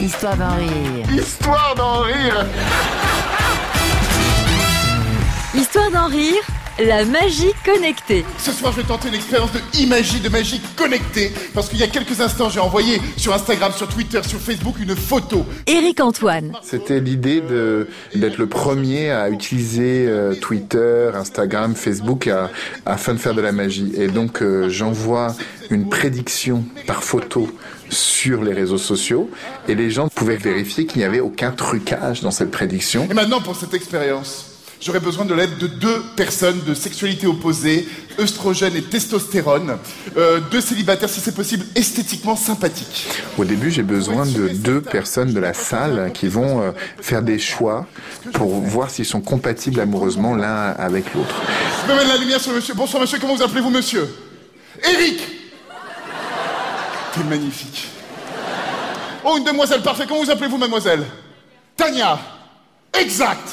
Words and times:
Histoire 0.00 0.36
d'en 0.36 0.54
rire. 0.56 1.12
Histoire 1.12 1.74
d'en 1.76 2.02
rire 2.02 2.46
Histoire 5.54 5.90
d'en 5.90 6.06
rire, 6.06 6.42
la 6.78 7.04
magie 7.04 7.52
connectée. 7.64 8.24
Ce 8.38 8.52
soir, 8.52 8.72
je 8.72 8.80
vais 8.80 8.86
tenter 8.86 9.08
une 9.08 9.14
expérience 9.14 9.50
de 9.52 9.58
e-magie, 9.84 10.20
de 10.20 10.28
magie 10.28 10.60
connectée. 10.76 11.32
Parce 11.54 11.68
qu'il 11.68 11.78
y 11.78 11.82
a 11.82 11.88
quelques 11.88 12.20
instants, 12.20 12.48
j'ai 12.50 12.60
envoyé 12.60 13.00
sur 13.16 13.32
Instagram, 13.34 13.72
sur 13.76 13.88
Twitter, 13.88 14.20
sur 14.26 14.38
Facebook 14.38 14.76
une 14.80 14.94
photo. 14.94 15.44
Éric 15.66 16.00
Antoine. 16.00 16.52
C'était 16.62 17.00
l'idée 17.00 17.42
d'être 18.14 18.38
le 18.38 18.46
premier 18.46 19.10
à 19.10 19.28
utiliser 19.30 20.06
euh, 20.06 20.34
Twitter, 20.34 21.10
Instagram, 21.14 21.74
Facebook 21.74 22.26
à- 22.28 22.50
afin 22.86 23.14
de 23.14 23.18
faire 23.18 23.34
de 23.34 23.40
la 23.42 23.52
magie. 23.52 23.92
Et 23.96 24.06
donc 24.08 24.42
euh, 24.42 24.68
j'envoie 24.68 25.34
une 25.70 25.88
prédiction 25.88 26.64
par 26.86 27.02
photo 27.02 27.48
sur 27.90 28.42
les 28.44 28.52
réseaux 28.52 28.78
sociaux 28.78 29.30
et 29.66 29.74
les 29.74 29.90
gens 29.90 30.08
pouvaient 30.08 30.36
vérifier 30.36 30.86
qu'il 30.86 30.98
n'y 30.98 31.04
avait 31.04 31.20
aucun 31.20 31.50
trucage 31.50 32.20
dans 32.22 32.30
cette 32.30 32.50
prédiction. 32.50 33.06
Et 33.10 33.14
maintenant, 33.14 33.40
pour 33.40 33.56
cette 33.56 33.72
expérience, 33.74 34.57
j'aurais 34.80 35.00
besoin 35.00 35.24
de 35.24 35.34
l'aide 35.34 35.58
de 35.58 35.66
deux 35.66 36.02
personnes 36.16 36.60
de 36.66 36.74
sexualité 36.74 37.26
opposée, 37.26 37.88
œstrogène 38.18 38.76
et 38.76 38.82
testostérone. 38.82 39.78
Euh, 40.16 40.40
deux 40.50 40.60
célibataires, 40.60 41.08
si 41.08 41.20
c'est 41.20 41.34
possible, 41.34 41.64
esthétiquement 41.74 42.36
sympathiques. 42.36 43.08
Au 43.36 43.44
début, 43.44 43.70
j'ai 43.70 43.82
besoin 43.82 44.26
de 44.26 44.48
deux 44.48 44.80
personnes 44.80 45.32
de 45.32 45.40
la 45.40 45.54
salle 45.54 46.12
qui 46.12 46.28
vont 46.28 46.62
euh, 46.62 46.70
faire 47.00 47.22
des 47.22 47.38
choix 47.38 47.86
pour 48.32 48.60
voir 48.60 48.90
s'ils 48.90 49.04
sont 49.04 49.20
compatibles 49.20 49.80
amoureusement 49.80 50.34
l'un 50.34 50.70
avec 50.72 51.14
l'autre. 51.14 51.42
Je 51.86 51.92
mettre 51.92 52.08
la 52.08 52.16
lumière 52.16 52.40
sur 52.40 52.52
monsieur. 52.52 52.74
Bonsoir 52.74 53.02
monsieur, 53.02 53.18
comment 53.18 53.34
vous 53.34 53.42
appelez-vous 53.42 53.70
monsieur? 53.70 54.08
Eric 54.84 55.20
T'es 57.14 57.24
magnifique. 57.24 57.88
Oh, 59.24 59.36
une 59.38 59.44
demoiselle, 59.44 59.82
parfait. 59.82 60.04
Comment 60.06 60.22
vous 60.22 60.30
appelez-vous, 60.30 60.58
mademoiselle? 60.58 61.04
Tania 61.76 62.18
Exact 62.92 63.48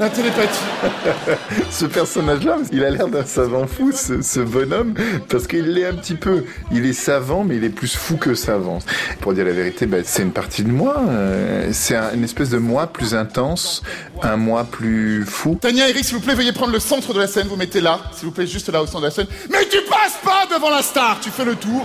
La 0.00 0.08
télépathie. 0.08 0.64
Ce 1.70 1.84
personnage-là, 1.84 2.56
il 2.72 2.82
a 2.84 2.90
l'air 2.90 3.06
d'un 3.08 3.24
savant 3.26 3.66
fou, 3.66 3.92
ce, 3.92 4.22
ce 4.22 4.40
bonhomme, 4.40 4.94
parce 5.28 5.46
qu'il 5.46 5.66
l'est 5.74 5.84
un 5.86 5.94
petit 5.94 6.14
peu. 6.14 6.44
Il 6.72 6.86
est 6.86 6.94
savant, 6.94 7.44
mais 7.44 7.56
il 7.56 7.64
est 7.64 7.68
plus 7.68 7.94
fou 7.94 8.16
que 8.16 8.34
savant. 8.34 8.78
Pour 9.20 9.34
dire 9.34 9.44
la 9.44 9.52
vérité, 9.52 9.84
ben, 9.84 10.02
c'est 10.06 10.22
une 10.22 10.32
partie 10.32 10.62
de 10.62 10.70
moi. 10.70 10.96
euh, 11.06 11.68
c'est 11.72 11.96
un- 11.96 12.14
une 12.14 12.24
espèce 12.24 12.48
de 12.48 12.56
moi 12.56 12.86
plus 12.86 13.14
intense, 13.14 13.82
un 14.22 14.36
moi 14.36 14.64
plus 14.64 15.24
fou. 15.26 15.58
Tania, 15.60 15.88
Eric, 15.90 16.04
s'il 16.04 16.14
vous 16.16 16.22
plaît, 16.22 16.34
veuillez 16.34 16.52
prendre 16.52 16.72
le 16.72 16.80
centre 16.80 17.12
de 17.12 17.18
la 17.20 17.26
scène. 17.26 17.46
Vous 17.48 17.56
mettez 17.56 17.82
là, 17.82 18.00
s'il 18.16 18.24
vous 18.26 18.32
plaît, 18.32 18.46
juste 18.46 18.70
là 18.72 18.82
au 18.82 18.86
centre 18.86 19.00
de 19.02 19.06
la 19.06 19.10
scène. 19.10 19.26
Mais 19.50 19.66
tu 19.70 19.78
passes 19.82 20.18
pas 20.24 20.46
devant 20.54 20.70
la 20.70 20.82
star 20.82 21.18
Tu 21.20 21.28
fais 21.30 21.44
le 21.44 21.56
tour. 21.56 21.84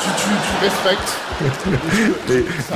Tu, 0.00 0.08
tu, 0.16 0.28
tu 0.28 0.64
respectes. 0.64 1.16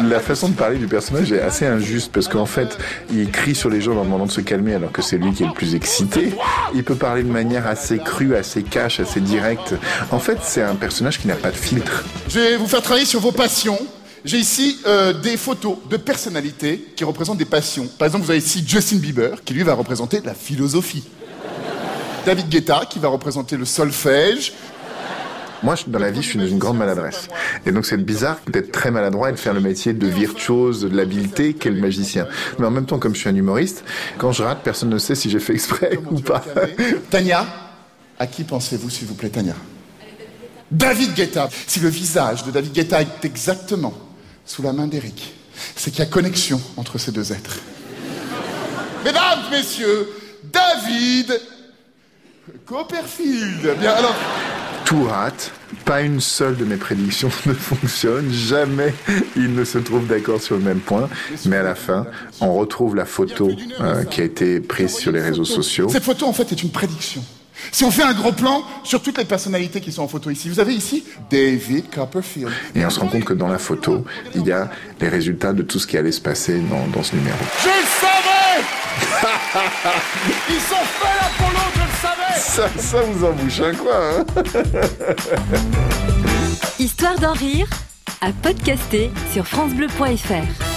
La 0.03 0.20
façon 0.20 0.48
de 0.48 0.55
parler 0.55 0.78
du 0.78 0.86
personnage 0.86 1.33
est 1.33 1.41
assez 1.41 1.67
injuste, 1.67 2.11
parce 2.12 2.28
qu'en 2.28 2.47
fait, 2.47 2.78
il 3.12 3.31
crie 3.31 3.55
sur 3.55 3.70
les 3.70 3.81
gens 3.81 3.92
en 3.92 3.97
leur 3.97 4.05
demandant 4.05 4.27
de 4.27 4.33
se 4.33 4.41
calmer, 4.41 4.75
alors 4.75 4.92
que 4.92 5.03
c'est 5.03 5.19
lui 5.19 5.33
qui 5.33 5.42
est 5.42 5.47
le 5.47 5.53
plus 5.53 5.75
excité. 5.75 6.33
Il 6.75 6.84
peut 6.84 6.95
parler 6.95 7.23
de 7.23 7.31
manière 7.31 7.67
assez 7.67 7.98
crue, 7.98 8.36
assez 8.36 8.62
cash, 8.62 9.00
assez 9.00 9.20
directe. 9.20 9.75
En 10.11 10.19
fait, 10.19 10.39
c'est 10.42 10.62
un 10.62 10.75
personnage 10.75 11.20
qui 11.20 11.28
n'a 11.28 11.36
pas 11.36 11.50
de 11.50 11.56
filtre. 11.56 12.05
Je 12.28 12.41
vais 12.41 12.56
vous 12.56 12.67
faire 12.67 12.83
travailler 12.83 13.06
sur 13.06 13.20
vos 13.20 13.33
passions. 13.33 13.78
J'ai 14.25 14.39
ici 14.39 14.80
euh, 14.86 15.12
des 15.12 15.36
photos 15.36 15.77
de 15.89 15.97
personnalités 15.97 16.84
qui 16.97 17.05
représentent 17.05 17.39
des 17.39 17.45
passions. 17.45 17.86
Par 17.98 18.06
exemple, 18.06 18.25
vous 18.25 18.30
avez 18.30 18.41
ici 18.41 18.64
Justin 18.67 18.97
Bieber, 18.97 19.45
qui 19.45 19.55
lui 19.55 19.62
va 19.62 19.75
représenter 19.75 20.20
la 20.25 20.34
philosophie. 20.34 21.05
David 22.25 22.48
Guetta, 22.48 22.83
qui 22.91 22.98
va 22.98 23.06
représenter 23.06 23.56
le 23.56 23.64
solfège. 23.64 24.53
Moi, 25.62 25.74
dans 25.86 25.98
la 25.98 26.10
vie, 26.10 26.22
je 26.22 26.28
suis 26.28 26.38
dans 26.38 26.46
une 26.46 26.58
grande 26.58 26.78
maladresse. 26.78 27.28
Et 27.64 27.72
donc, 27.72 27.86
c'est 27.86 27.96
bizarre 27.96 28.38
d'être 28.48 28.72
très 28.72 28.90
maladroit 28.90 29.30
et 29.30 29.32
de 29.32 29.38
faire 29.38 29.54
le 29.54 29.60
métier 29.60 29.92
de 29.92 30.06
virtuose, 30.06 30.82
de 30.82 30.96
l'habileté 30.96 31.54
qu'est 31.54 31.70
le 31.70 31.80
magicien. 31.80 32.26
Mais 32.58 32.66
en 32.66 32.70
même 32.70 32.86
temps, 32.86 32.98
comme 32.98 33.14
je 33.14 33.20
suis 33.20 33.28
un 33.28 33.34
humoriste, 33.34 33.84
quand 34.18 34.32
je 34.32 34.42
rate, 34.42 34.60
personne 34.62 34.90
ne 34.90 34.98
sait 34.98 35.14
si 35.14 35.30
j'ai 35.30 35.40
fait 35.40 35.54
exprès 35.54 35.98
ou 36.10 36.20
pas. 36.20 36.44
Tania, 37.11 37.46
à 38.18 38.27
qui 38.27 38.45
pensez-vous, 38.45 38.90
s'il 38.90 39.08
vous 39.08 39.14
plaît, 39.14 39.30
Tania 39.30 39.55
David 40.70 41.14
Guetta. 41.14 41.48
Si 41.66 41.80
le 41.80 41.89
visage 41.89 42.45
de 42.45 42.50
David 42.50 42.72
Guetta 42.72 43.00
est 43.00 43.24
exactement 43.24 43.95
sous 44.45 44.62
la 44.62 44.72
main 44.72 44.86
d'Eric, 44.86 45.34
c'est 45.74 45.90
qu'il 45.90 46.00
y 46.00 46.02
a 46.02 46.11
connexion 46.11 46.61
entre 46.77 46.98
ces 46.98 47.12
deux 47.12 47.33
êtres. 47.33 47.58
Mesdames, 49.05 49.45
messieurs, 49.50 50.08
David 50.42 51.40
Copperfield. 52.64 53.78
Bien, 53.78 53.92
alors, 53.92 54.14
Tout 54.86 55.02
rate. 55.02 55.51
Pas 55.85 56.01
une 56.01 56.20
seule 56.20 56.57
de 56.57 56.64
mes 56.64 56.77
prédictions 56.77 57.29
ne 57.47 57.52
fonctionne. 57.52 58.33
Jamais 58.33 58.95
ils 59.35 59.52
ne 59.52 59.64
se 59.64 59.79
trouvent 59.79 60.07
d'accord 60.07 60.41
sur 60.41 60.55
le 60.55 60.63
même 60.63 60.79
point. 60.79 61.08
Mais 61.45 61.57
à 61.57 61.64
la 61.64 61.74
fin, 61.74 62.07
on 62.41 62.55
retrouve 62.55 62.95
la 62.95 63.05
photo 63.05 63.51
euh, 63.80 64.05
qui 64.05 64.20
a 64.20 64.25
été 64.25 64.61
prise 64.61 64.95
sur 64.95 65.11
les 65.11 65.20
réseaux 65.20 65.45
sociaux. 65.45 65.89
cette 65.89 66.05
photo, 66.05 66.27
en 66.27 66.33
fait, 66.33 66.52
est 66.52 66.63
une 66.63 66.70
prédiction. 66.70 67.23
Si 67.73 67.85
on 67.85 67.91
fait 67.91 68.05
un 68.05 68.14
gros 68.14 68.33
plan 68.33 68.63
sur 68.85 69.02
toutes 69.02 69.19
les 69.19 69.25
personnalités 69.25 69.80
qui 69.80 69.91
sont 69.91 70.02
en 70.02 70.08
photo 70.08 70.30
ici, 70.30 70.48
vous 70.48 70.61
avez 70.61 70.75
ici 70.75 71.02
David 71.30 71.91
Copperfield. 71.92 72.51
Et 72.77 72.86
on 72.86 72.91
se 72.91 73.01
rend 73.01 73.08
compte 73.08 73.25
que 73.25 73.35
dans 73.35 73.48
la 73.48 73.58
photo, 73.58 74.05
il 74.36 74.46
y 74.46 74.52
a 74.52 74.70
les 75.01 75.08
résultats 75.08 75.52
de 75.52 75.63
tout 75.63 75.80
ce 75.80 75.86
qui 75.89 75.96
allait 75.96 76.13
se 76.13 76.20
passer 76.20 76.61
dans, 76.61 76.86
dans 76.89 77.02
ce 77.02 77.17
numéro. 77.17 77.39
Je 77.61 77.67
le 77.67 77.86
savais 78.01 78.15
Ils 80.48 80.61
sont 80.61 80.84
faits 80.84 81.17
l'un 81.20 81.30
pour 81.39 81.50
l'autre, 81.50 81.72
je 81.74 81.80
le 81.80 81.86
savais 82.02 82.39
Ça, 82.39 82.68
ça 82.78 83.00
vous 83.02 83.24
embouche 83.24 83.61
un 83.61 83.74
coin, 83.74 84.18
hein 84.18 84.24
Histoire 86.78 87.18
d'en 87.18 87.33
rire, 87.33 87.66
à 88.20 88.33
podcaster 88.42 89.11
sur 89.33 89.46
FranceBleu.fr. 89.46 90.76